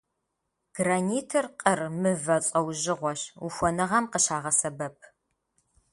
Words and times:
Гранитыр 0.75 1.45
къыр 1.59 1.79
мывэ 2.01 2.37
лӏэужьыгъуэщ, 2.47 3.21
ухуэныгъэм 3.45 4.05
къыщагъэсэбэп. 4.11 4.97